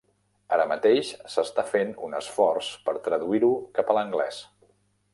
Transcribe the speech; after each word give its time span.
Ara 0.55 0.63
mateix 0.71 1.11
s'està 1.33 1.67
fent 1.75 1.93
un 2.09 2.17
esforç 2.21 2.73
per 2.89 2.99
traduir-ho 3.09 3.55
cap 3.79 3.93
a 3.97 4.01
l'anglès. 4.01 4.45